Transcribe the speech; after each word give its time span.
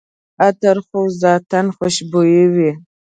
عطر 0.47 0.77
خو 0.87 0.99
ذاتاً 1.21 1.61
خوشبویه 1.75 2.45
وي. 2.53 2.71